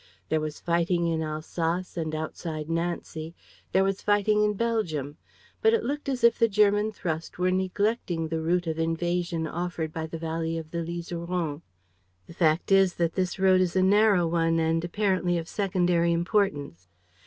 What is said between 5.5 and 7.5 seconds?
but it looked as if the German thrust